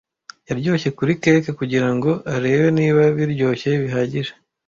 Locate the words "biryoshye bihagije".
3.17-4.31